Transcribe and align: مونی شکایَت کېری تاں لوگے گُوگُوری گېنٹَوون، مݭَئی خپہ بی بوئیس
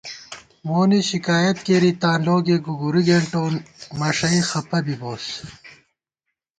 مونی 0.67 0.99
شکایَت 1.11 1.57
کېری 1.65 1.91
تاں 2.01 2.17
لوگے 2.25 2.57
گُوگُوری 2.65 3.01
گېنٹَوون، 3.07 3.55
مݭَئی 3.99 4.41
خپہ 4.49 4.79
بی 4.85 4.95
بوئیس 5.01 5.27